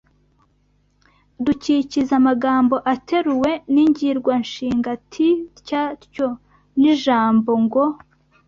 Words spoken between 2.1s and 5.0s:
amagambo ateruwe n’ingirwanshinga